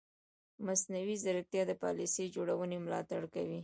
[0.65, 3.59] مصنوعي ځیرکتیا د پالیسي جوړونې ملاتړ کوي.